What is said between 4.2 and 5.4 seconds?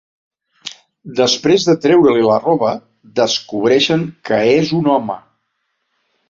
que és un home.